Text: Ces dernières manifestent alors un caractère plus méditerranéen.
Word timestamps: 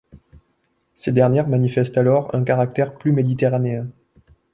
Ces 0.95 1.11
dernières 1.11 1.47
manifestent 1.47 1.99
alors 1.99 2.33
un 2.33 2.43
caractère 2.43 2.95
plus 2.97 3.11
méditerranéen. 3.11 3.85